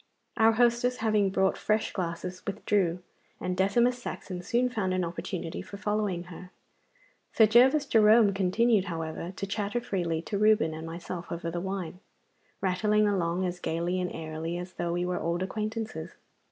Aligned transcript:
Our 0.35 0.53
hostess, 0.53 0.97
having 0.97 1.29
brought 1.29 1.59
fresh 1.59 1.93
glasses, 1.93 2.41
withdrew, 2.47 3.03
and 3.39 3.55
Decimus 3.55 4.01
Saxon 4.01 4.41
soon 4.41 4.67
found 4.67 4.95
an 4.95 5.03
opportunity 5.03 5.61
for 5.61 5.77
following 5.77 6.23
her. 6.23 6.49
Sir 7.33 7.45
Gervas 7.45 7.85
Jerome 7.85 8.33
continued, 8.33 8.85
however, 8.85 9.31
to 9.35 9.45
chatter 9.45 9.79
freely 9.79 10.19
to 10.23 10.39
Reuben 10.39 10.73
and 10.73 10.87
myself 10.87 11.31
over 11.31 11.51
the 11.51 11.61
wine, 11.61 11.99
rattling 12.61 13.07
along 13.07 13.45
as 13.45 13.59
gaily 13.59 14.01
and 14.01 14.11
airily 14.11 14.57
as 14.57 14.73
though 14.73 14.93
we 14.93 15.05
were 15.05 15.19
old 15.19 15.43
acquaintances. 15.43 16.15